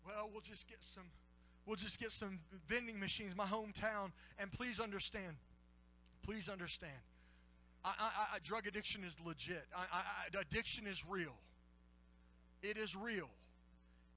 [0.05, 1.05] Well, we'll just get some
[1.69, 4.11] we'll just get some vending machines, my hometown.
[4.39, 5.37] And please understand,
[6.23, 6.93] please understand,
[7.85, 9.65] I, I, I, drug addiction is legit.
[10.41, 11.35] addiction is real.
[12.63, 13.29] It is real.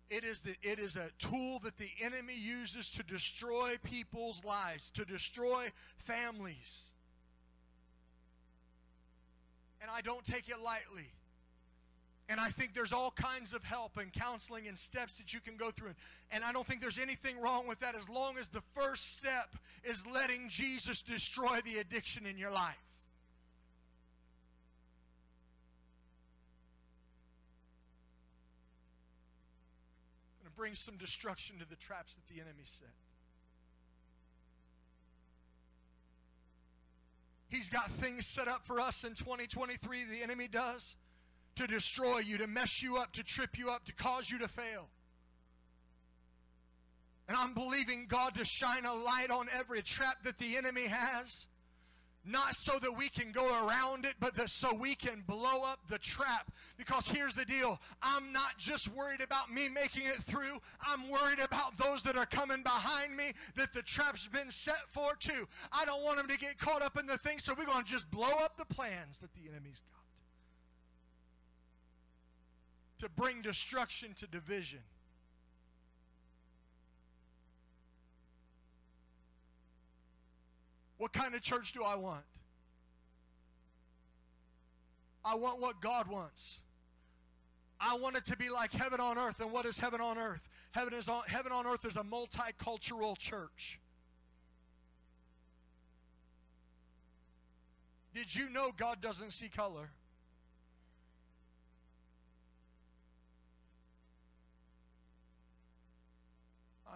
[0.10, 4.92] It is, the, it is a tool that the enemy uses to destroy people's lives,
[4.92, 6.86] to destroy families.
[9.82, 11.12] And I don't take it lightly.
[12.32, 15.58] And I think there's all kinds of help and counseling and steps that you can
[15.58, 15.92] go through.
[16.32, 19.58] And I don't think there's anything wrong with that as long as the first step
[19.84, 22.78] is letting Jesus destroy the addiction in your life.
[30.40, 32.88] Going to bring some destruction to the traps that the enemy set.
[37.50, 40.96] He's got things set up for us in 2023, the enemy does
[41.56, 44.48] to destroy you, to mess you up, to trip you up, to cause you to
[44.48, 44.88] fail.
[47.28, 51.46] And I'm believing God to shine a light on every trap that the enemy has.
[52.24, 55.98] Not so that we can go around it, but so we can blow up the
[55.98, 56.52] trap.
[56.78, 61.40] Because here's the deal I'm not just worried about me making it through, I'm worried
[61.40, 65.48] about those that are coming behind me that the trap's been set for too.
[65.72, 67.90] I don't want them to get caught up in the thing, so we're going to
[67.90, 70.01] just blow up the plans that the enemy's got.
[73.02, 74.80] To bring destruction to division.
[81.00, 82.24] What kind of church do I want?
[85.26, 86.60] I want what God wants.
[87.80, 89.40] I want it to be like heaven on earth.
[89.40, 90.48] And what is heaven on earth?
[90.70, 93.80] Heaven is on heaven on earth is a multicultural church.
[98.14, 99.90] Did you know God doesn't see color?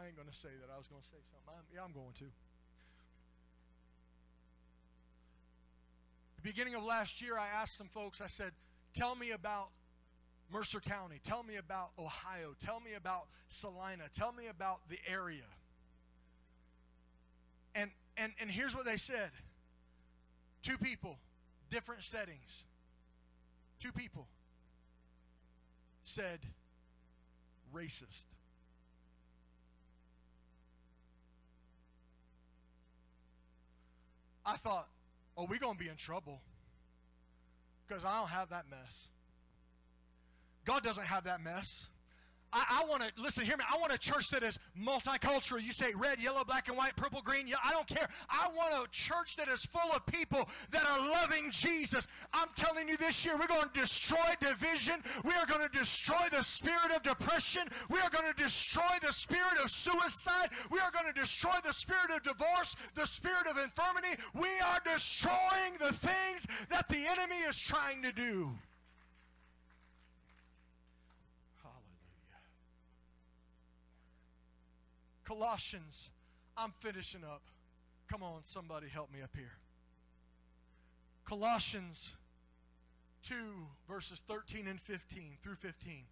[0.05, 0.71] I ain't going to say that.
[0.71, 1.49] I was going to say something.
[1.49, 2.25] I'm, yeah, I'm going to.
[6.35, 8.51] The beginning of last year, I asked some folks, I said,
[8.93, 9.69] tell me about
[10.53, 11.19] Mercer County.
[11.23, 12.53] Tell me about Ohio.
[12.59, 14.03] Tell me about Celina.
[14.15, 15.49] Tell me about the area.
[17.73, 19.31] And, and, and here's what they said
[20.61, 21.17] two people,
[21.71, 22.63] different settings.
[23.81, 24.27] Two people
[26.03, 26.41] said
[27.73, 28.25] racist.
[34.45, 34.87] I thought,
[35.37, 36.41] oh, we're going to be in trouble
[37.87, 39.09] because I don't have that mess.
[40.65, 41.87] God doesn't have that mess.
[42.53, 43.63] I, I want to, listen, hear me.
[43.71, 45.61] I want a church that is multicultural.
[45.61, 47.51] You say red, yellow, black, and white, purple, green.
[47.63, 48.07] I don't care.
[48.29, 52.07] I want a church that is full of people that are loving Jesus.
[52.33, 54.95] I'm telling you this year, we're going to destroy division.
[55.23, 57.63] We are going to destroy the spirit of depression.
[57.89, 60.49] We are going to destroy the spirit of suicide.
[60.71, 64.21] We are going to destroy the spirit of divorce, the spirit of infirmity.
[64.33, 68.51] We are destroying the things that the enemy is trying to do.
[75.25, 76.09] Colossians,
[76.55, 77.41] I'm finishing up.
[78.09, 79.57] Come on, somebody help me up here.
[81.25, 82.13] Colossians
[83.23, 83.35] 2,
[83.89, 86.03] verses 13 and 15 through 15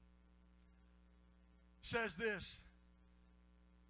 [1.82, 2.60] says this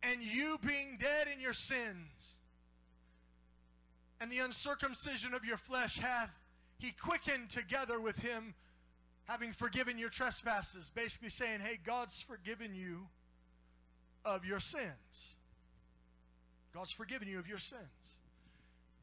[0.02, 2.38] And you being dead in your sins,
[4.20, 6.32] and the uncircumcision of your flesh hath
[6.84, 8.56] he quickened together with him,
[9.24, 10.92] having forgiven your trespasses.
[10.94, 13.08] Basically saying, hey, God's forgiven you
[14.26, 15.36] of your sins.
[16.74, 17.82] God's forgiven you of your sins.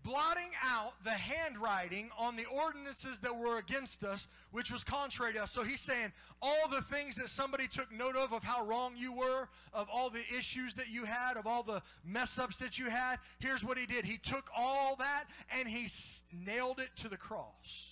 [0.02, 5.42] blotting out the handwriting on the ordinances that were against us, which was contrary to
[5.42, 5.52] us.
[5.52, 9.12] So he's saying all the things that somebody took note of, of how wrong you
[9.12, 12.88] were, of all the issues that you had, of all the mess ups that you
[12.88, 14.04] had, here's what he did.
[14.04, 15.24] He took all that
[15.58, 15.86] and he
[16.32, 17.90] nailed it to the cross.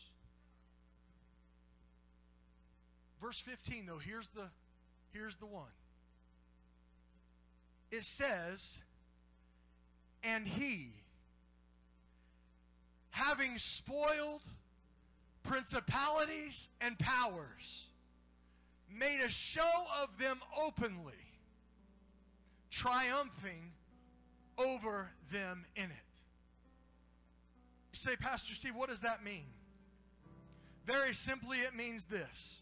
[3.20, 4.48] Verse 15, though, here's the,
[5.12, 5.68] here's the one.
[7.91, 8.78] It says,
[10.22, 10.93] and he,
[13.11, 14.43] having spoiled
[15.43, 17.86] principalities and powers,
[18.91, 21.12] made a show of them openly,
[22.70, 23.72] triumphing
[24.59, 25.91] over them in it.
[27.93, 29.47] You say, Pastor Steve, what does that mean?
[30.86, 32.61] Very simply, it means this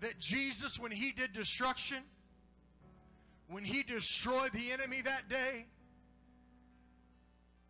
[0.00, 1.98] that Jesus, when he did destruction,
[3.48, 5.66] when he destroyed the enemy that day,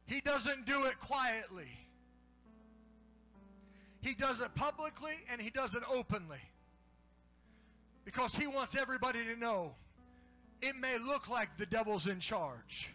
[0.06, 1.68] he doesn't do it quietly.
[4.00, 6.40] He does it publicly and he does it openly.
[8.04, 9.74] Because he wants everybody to know
[10.62, 12.90] it may look like the devil's in charge,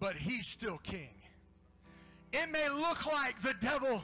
[0.00, 1.10] but he's still king.
[2.32, 4.02] It may look like the devil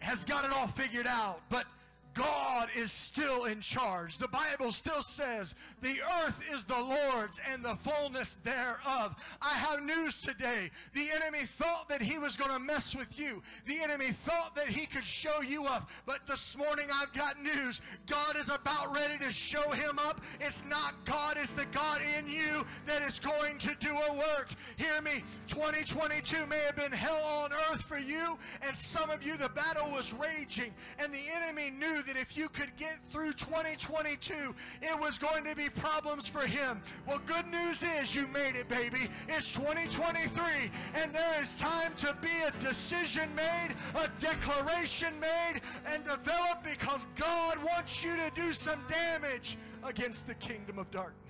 [0.00, 1.66] has got it all figured out, but
[2.14, 4.18] God is still in charge.
[4.18, 9.16] The Bible still says the earth is the Lord's and the fullness thereof.
[9.42, 10.70] I have news today.
[10.94, 13.42] The enemy thought that he was going to mess with you.
[13.66, 15.90] The enemy thought that he could show you up.
[16.06, 17.80] But this morning I've got news.
[18.06, 20.20] God is about ready to show him up.
[20.40, 24.50] It's not God, it's the God in you that is going to do a work.
[24.76, 25.24] Hear me.
[25.48, 29.90] 2022 may have been hell on earth for you, and some of you, the battle
[29.90, 35.18] was raging, and the enemy knew that if you could get through 2022, it was
[35.18, 36.82] going to be problems for him.
[37.06, 39.08] Well, good news is you made it, baby.
[39.28, 46.04] It's 2023, and there is time to be a decision made, a declaration made, and
[46.04, 51.20] developed because God wants you to do some damage against the kingdom of darkness.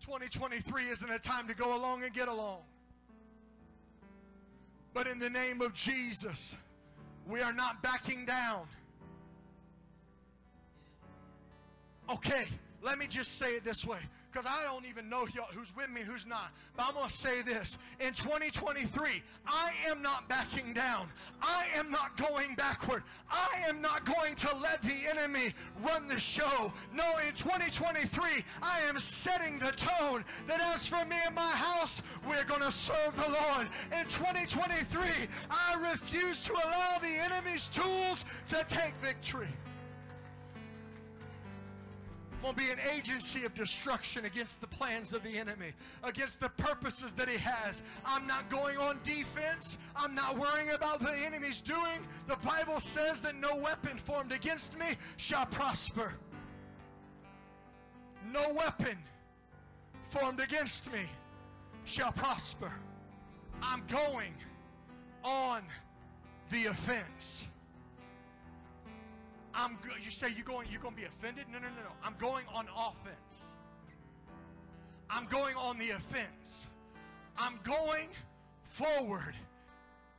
[0.00, 2.58] 2023 isn't a time to go along and get along.
[4.94, 6.56] But in the name of Jesus,
[7.26, 8.66] we are not backing down.
[12.10, 12.46] Okay,
[12.82, 13.98] let me just say it this way
[14.32, 16.52] because I don't even know who's with me, who's not.
[16.76, 17.76] But I'm going to say this.
[18.00, 21.08] In 2023, I am not backing down.
[21.42, 23.02] I am not going backward.
[23.30, 25.54] I am not going to let the enemy
[25.84, 26.72] run the show.
[26.94, 28.22] No, in 2023,
[28.62, 32.72] I am setting the tone that as for me and my house, we're going to
[32.72, 33.68] serve the Lord.
[33.92, 39.48] In 2023, I refuse to allow the enemy's tools to take victory
[42.42, 45.72] will be an agency of destruction against the plans of the enemy,
[46.02, 47.82] against the purposes that he has.
[48.04, 49.78] I'm not going on defense.
[49.94, 52.06] I'm not worrying about the enemy's doing.
[52.26, 56.14] The Bible says that no weapon formed against me shall prosper.
[58.32, 58.98] No weapon
[60.10, 61.00] formed against me
[61.84, 62.72] shall prosper.
[63.62, 64.34] I'm going
[65.22, 65.62] on
[66.50, 67.46] the offense.
[69.54, 71.44] I'm you say you're going you're going to be offended?
[71.52, 71.92] No, no, no, no.
[72.02, 73.42] I'm going on offense.
[75.10, 76.66] I'm going on the offense.
[77.36, 78.08] I'm going
[78.64, 79.34] forward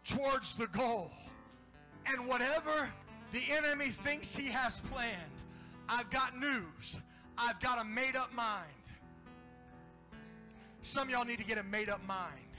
[0.04, 1.12] towards the goal.
[2.06, 2.90] And whatever
[3.32, 5.16] the enemy thinks he has planned,
[5.90, 6.98] I've got news.
[7.38, 8.68] I've got a made up mind.
[10.82, 12.53] Some y'all need to get a made up mind.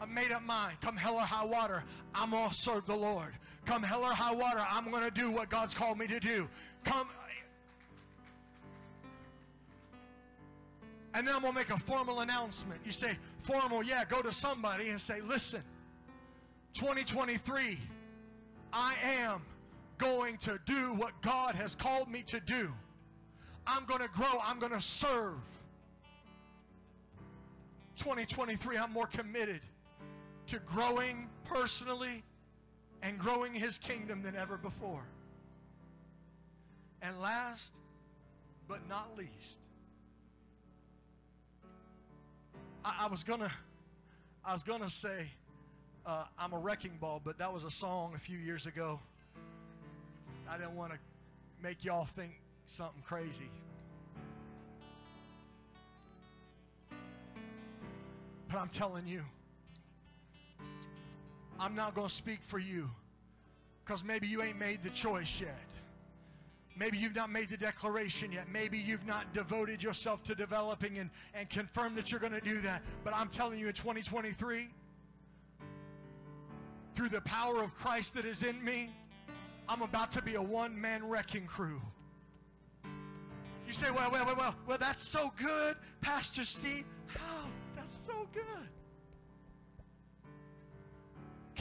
[0.00, 0.76] A made up mind.
[0.80, 1.84] Come hell or high water,
[2.14, 3.32] I'm going to serve the Lord.
[3.64, 6.48] Come hell or high water, I'm going to do what God's called me to do.
[6.84, 7.08] Come.
[11.14, 12.80] And then I'm going to make a formal announcement.
[12.84, 15.62] You say, formal, yeah, go to somebody and say, listen,
[16.74, 17.78] 2023,
[18.72, 19.42] I am
[19.96, 22.72] going to do what God has called me to do.
[23.64, 25.36] I'm going to grow, I'm going to serve.
[27.96, 29.60] 2023, I'm more committed
[30.48, 32.22] to growing personally
[33.02, 35.04] and growing his kingdom than ever before.
[37.02, 37.76] And last
[38.66, 39.58] but not least,
[42.84, 43.52] I, I was gonna,
[44.44, 45.26] I was gonna say,
[46.06, 49.00] uh, I'm a wrecking ball, but that was a song a few years ago.
[50.48, 50.98] I didn't want to
[51.62, 53.50] make y'all think something crazy.
[58.48, 59.24] But I'm telling you,
[61.58, 62.90] I'm not going to speak for you
[63.84, 65.58] because maybe you ain't made the choice yet.
[66.76, 68.48] Maybe you've not made the declaration yet.
[68.48, 72.60] Maybe you've not devoted yourself to developing and, and confirmed that you're going to do
[72.62, 72.82] that.
[73.04, 74.68] But I'm telling you, in 2023,
[76.94, 78.90] through the power of Christ that is in me,
[79.68, 81.80] I'm about to be a one man wrecking crew.
[83.66, 86.84] You say, well, well, well, well, well, that's so good, Pastor Steve.
[87.16, 87.46] Oh,
[87.76, 88.68] that's so good.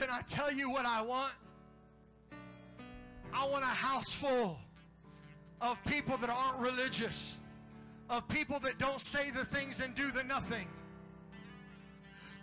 [0.03, 1.31] Can I tell you what I want?
[3.33, 4.59] I want a house full
[5.61, 7.37] of people that aren't religious,
[8.09, 10.67] of people that don't say the things and do the nothing.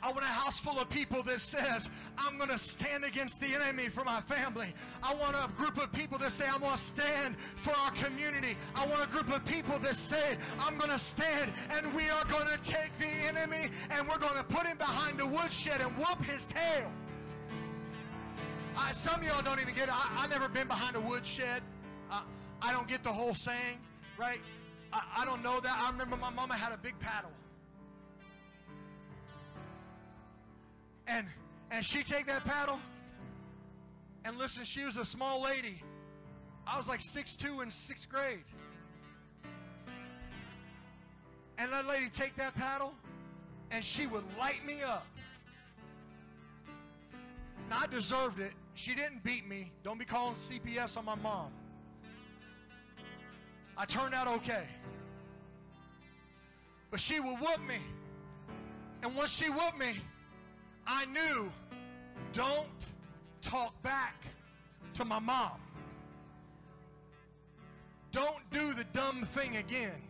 [0.02, 3.54] I want a house full of people that says, I'm going to stand against the
[3.54, 4.72] enemy for my family.
[5.02, 8.56] I want a group of people that say, I'm going to stand for our community.
[8.74, 12.24] I want a group of people that say, I'm going to stand and we are
[12.24, 15.90] going to take the enemy and we're going to put him behind the woodshed and
[15.98, 16.90] whoop his tail.
[18.80, 19.94] I, some of y'all don't even get it.
[19.94, 21.62] I, have never been behind a woodshed.
[22.10, 22.22] Uh,
[22.62, 23.78] I don't get the whole saying,
[24.16, 24.40] right?
[24.92, 25.78] I, I don't know that.
[25.78, 27.30] I remember my mama had a big paddle.
[31.06, 31.26] And
[31.70, 32.80] and she take that paddle.
[34.24, 35.82] And listen, she was a small lady.
[36.66, 38.44] I was like six two in sixth grade.
[41.58, 42.94] And that lady take that paddle,
[43.70, 45.06] and she would light me up.
[47.68, 48.52] Now, I deserved it.
[48.82, 49.70] She didn't beat me.
[49.84, 51.50] Don't be calling CPS on my mom.
[53.76, 54.64] I turned out okay.
[56.90, 57.76] But she would whoop me.
[59.02, 60.00] And once she whooped me,
[60.86, 61.52] I knew
[62.32, 62.66] don't
[63.42, 64.24] talk back
[64.94, 65.60] to my mom.
[68.12, 70.00] Don't do the dumb thing again.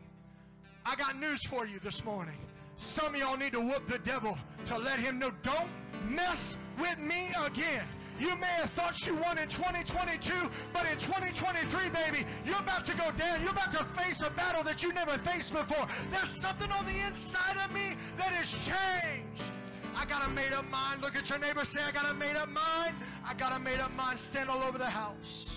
[0.87, 2.39] I got news for you this morning.
[2.77, 5.71] Some of y'all need to whoop the devil to let him know don't
[6.09, 7.83] mess with me again.
[8.21, 12.95] You may have thought you won in 2022, but in 2023, baby, you're about to
[12.95, 13.41] go down.
[13.41, 15.87] You're about to face a battle that you never faced before.
[16.11, 19.43] There's something on the inside of me that has changed.
[19.97, 21.01] I got a made up mind.
[21.01, 22.95] Look at your neighbor say, I got a made up mind.
[23.25, 24.19] I got a made up mind.
[24.19, 25.49] Stand all over the house.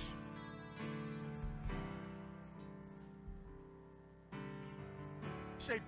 [5.59, 5.81] Say,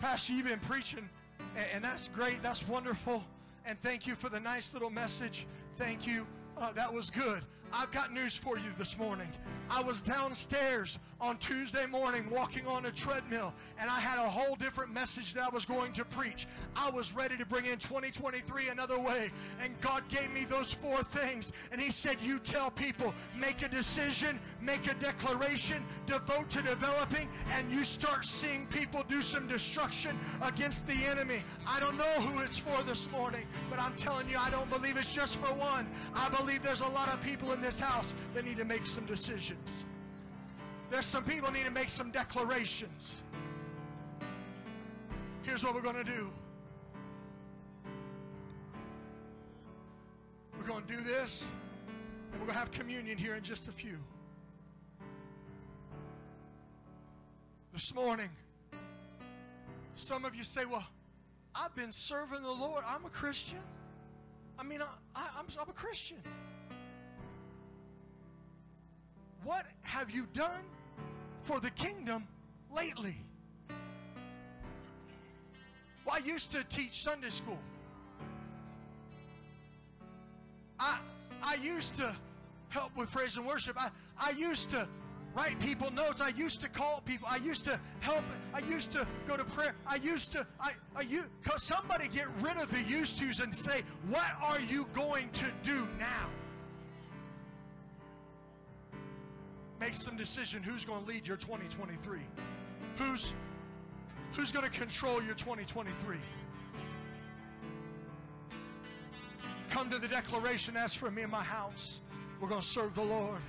[0.00, 1.08] Pastor, you've been preaching,
[1.72, 2.42] and that's great.
[2.42, 3.24] That's wonderful.
[3.64, 5.46] And thank you for the nice little message.
[5.78, 6.26] Thank you.
[6.56, 7.40] Uh, that was good.
[7.72, 9.28] I've got news for you this morning.
[9.70, 14.54] I was downstairs on Tuesday morning walking on a treadmill, and I had a whole
[14.54, 16.46] different message that I was going to preach.
[16.76, 21.02] I was ready to bring in 2023 another way, and God gave me those four
[21.02, 21.52] things.
[21.72, 27.28] And He said, You tell people, make a decision, make a declaration, devote to developing,
[27.52, 31.42] and you start seeing people do some destruction against the enemy.
[31.66, 34.96] I don't know who it's for this morning, but I'm telling you, I don't believe
[34.96, 35.88] it's just for one.
[36.14, 39.04] I believe there's a lot of people in this house that need to make some
[39.04, 39.84] decisions.
[40.90, 43.16] There's some people need to make some declarations.
[45.42, 46.30] Here's what we're going to do.
[50.58, 51.48] We're going to do this,
[51.86, 53.98] and we're going to have communion here in just a few.
[57.72, 58.30] This morning,
[59.94, 60.86] some of you say, Well,
[61.54, 62.82] I've been serving the Lord.
[62.86, 63.60] I'm a Christian.
[64.58, 64.80] I mean,
[65.14, 66.18] I, am I'm a Christian.
[69.44, 70.64] What have you done
[71.48, 72.28] for the kingdom
[72.76, 73.16] lately?
[76.04, 77.58] Well, I used to teach Sunday school.
[80.78, 80.98] I,
[81.42, 82.14] I used to
[82.68, 83.80] help with praise and worship.
[83.80, 83.88] I,
[84.18, 84.86] I used to
[85.34, 86.20] write people notes.
[86.20, 87.26] I used to call people.
[87.30, 88.24] I used to help.
[88.52, 89.74] I used to go to prayer.
[89.86, 93.56] I used to, I, I you, cause somebody get rid of the used tos and
[93.56, 96.28] say, what are you going to do now?
[99.80, 102.20] Make some decision who's going to lead your 2023.
[102.96, 103.32] Who's
[104.32, 106.16] who's going to control your 2023?
[109.70, 112.00] Come to the declaration, ask for me in my house.
[112.40, 113.40] We're going to serve the Lord.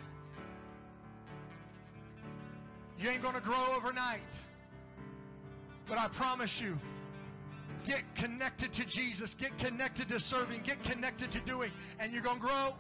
[3.00, 4.20] You ain't going to grow overnight.
[5.88, 6.78] But I promise you,
[7.86, 12.40] get connected to Jesus, get connected to serving, get connected to doing, and you're going
[12.40, 12.74] to grow.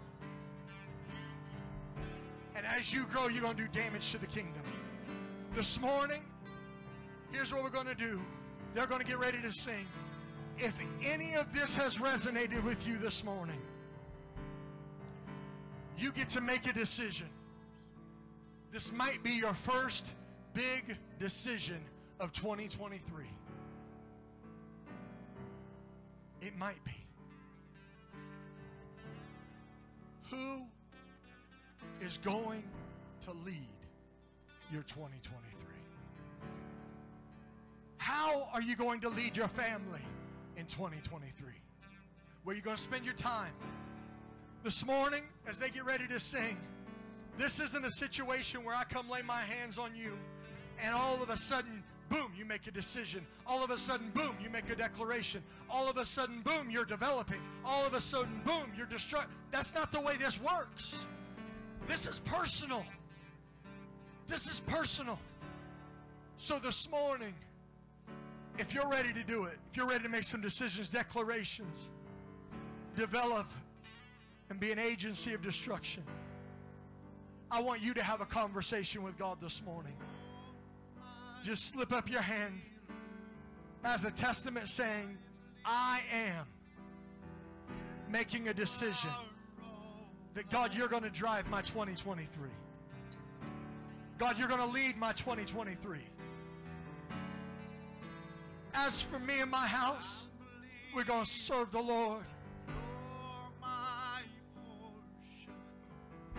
[2.56, 4.62] And as you grow, you're going to do damage to the kingdom.
[5.54, 6.22] This morning,
[7.32, 8.22] here's what we're going to do.
[8.74, 9.88] They're going to get ready to sing.
[10.58, 13.62] If any of this has resonated with you this morning,
[15.98, 17.30] you get to make a decision.
[18.72, 20.12] This might be your first
[20.54, 21.80] big decision
[22.20, 23.26] of 2023.
[26.42, 26.92] It might be.
[30.30, 30.64] Who
[32.02, 32.64] is going
[33.22, 33.56] to lead
[34.72, 35.50] your 2023?
[37.98, 40.02] How are you going to lead your family
[40.58, 41.48] in 2023?
[42.44, 43.54] Where are you going to spend your time?
[44.64, 46.58] This morning, as they get ready to sing,
[47.38, 50.14] this isn't a situation where I come lay my hands on you
[50.82, 53.26] and all of a sudden, boom, you make a decision.
[53.46, 55.44] All of a sudden, boom, you make a declaration.
[55.70, 57.42] All of a sudden, boom, you're developing.
[57.66, 59.28] All of a sudden, boom, you're destroying.
[59.52, 61.06] That's not the way this works.
[61.90, 62.86] This is personal.
[64.28, 65.18] This is personal.
[66.38, 67.34] So this morning,
[68.60, 71.90] if you're ready to do it, if you're ready to make some decisions, declarations,
[72.96, 73.48] develop
[74.52, 76.04] and be an agency of destruction,
[77.50, 79.98] I want you to have a conversation with God this morning.
[81.42, 82.62] Just slip up your hand
[83.84, 85.18] as a testament saying,
[85.66, 86.46] I am
[88.12, 89.10] making a decision
[90.40, 92.50] that God, you're going to drive my 2023.
[94.18, 96.00] God, you're going to lead my 2023.
[98.74, 100.28] As for me and my house,
[100.96, 102.24] we're going to serve the Lord.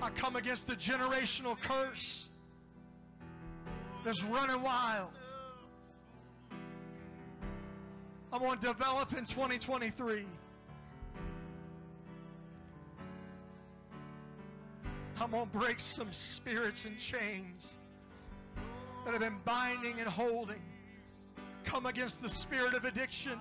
[0.02, 2.30] I come against the generational curse
[4.02, 5.10] that's running wild.
[8.32, 10.24] I want to develop in 2023.
[15.20, 17.72] I'm going to break some spirits and chains
[19.04, 20.62] that have been binding and holding.
[21.62, 23.38] Come against the spirit of addiction.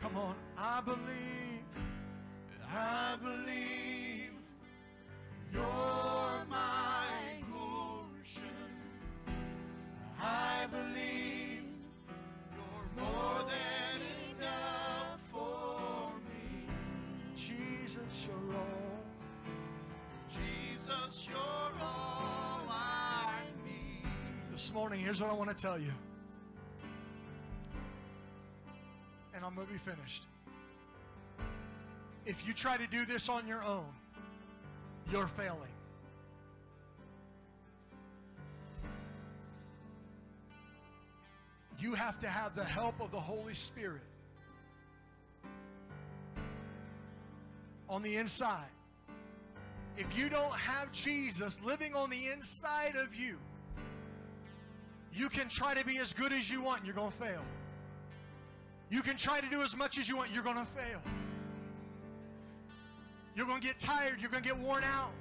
[0.00, 0.98] Come on, I believe,
[2.66, 4.32] I believe
[5.52, 6.87] you're my
[10.20, 11.62] I believe
[12.52, 16.66] you're more than enough for me.
[17.36, 19.02] Jesus, you're all.
[20.28, 21.38] Jesus, you're
[21.80, 24.04] all I need.
[24.50, 25.92] This morning, here's what I want to tell you.
[29.34, 30.24] And I'm going to be finished.
[32.26, 33.86] If you try to do this on your own,
[35.10, 35.70] you're failing.
[41.78, 44.02] You have to have the help of the Holy Spirit
[47.88, 48.66] on the inside.
[49.96, 53.36] If you don't have Jesus living on the inside of you,
[55.12, 57.42] you can try to be as good as you want, and you're going to fail.
[58.90, 61.00] You can try to do as much as you want, you're going to fail.
[63.34, 65.12] You're going to get tired, you're going to get worn out.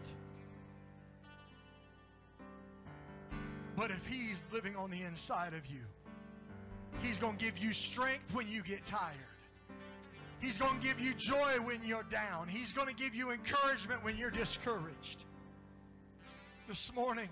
[3.76, 5.82] But if He's living on the inside of you,
[7.02, 9.16] He's going to give you strength when you get tired.
[10.40, 12.48] He's going to give you joy when you're down.
[12.48, 15.24] He's going to give you encouragement when you're discouraged.
[16.68, 17.30] This morning,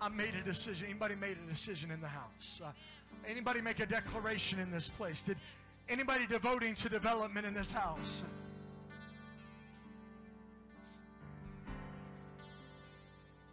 [0.00, 0.86] I made a decision.
[0.86, 2.60] Anybody made a decision in the house?
[2.64, 2.70] Uh,
[3.28, 5.24] anybody make a declaration in this place?
[5.24, 5.36] Did
[5.88, 8.22] anybody devoting to development in this house?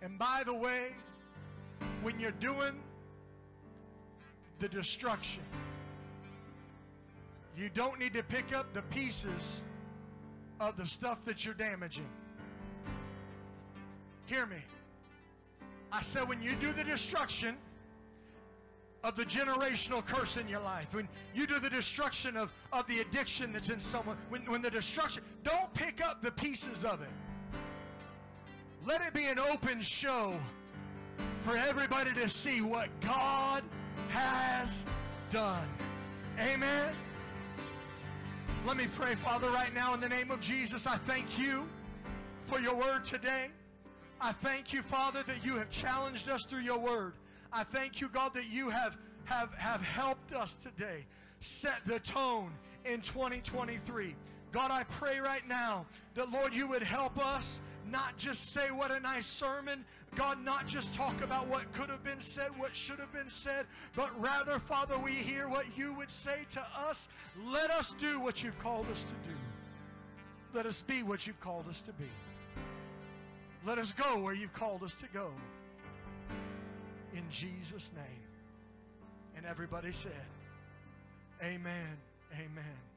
[0.02, 0.94] And by the way,
[2.02, 2.74] when you're doing
[4.60, 5.44] the destruction,
[7.58, 9.62] you don't need to pick up the pieces
[10.60, 12.08] of the stuff that you're damaging.
[14.26, 14.58] Hear me.
[15.92, 17.56] I said, when you do the destruction
[19.04, 23.00] of the generational curse in your life, when you do the destruction of, of the
[23.00, 27.10] addiction that's in someone, when, when the destruction, don't pick up the pieces of it.
[28.86, 30.36] Let it be an open show
[31.42, 33.64] for everybody to see what God
[34.10, 34.86] has
[35.30, 35.68] done.
[36.40, 36.94] Amen.
[38.66, 40.88] Let me pray, Father, right now in the name of Jesus.
[40.88, 41.68] I thank you
[42.48, 43.48] for your word today.
[44.22, 47.14] I thank you, Father, that you have challenged us through your word.
[47.54, 51.06] I thank you, God, that you have, have, have helped us today
[51.40, 52.52] set the tone
[52.86, 54.16] in 2023.
[54.52, 55.86] God, I pray right now
[56.16, 59.86] that, Lord, you would help us not just say what a nice sermon,
[60.16, 63.66] God, not just talk about what could have been said, what should have been said,
[63.96, 67.08] but rather, Father, we hear what you would say to us.
[67.46, 69.36] Let us do what you've called us to do.
[70.54, 72.10] Let us be what you've called us to be.
[73.66, 75.32] Let us go where you've called us to go.
[77.14, 78.06] In Jesus' name.
[79.36, 80.12] And everybody said,
[81.42, 81.98] Amen.
[82.34, 82.89] Amen.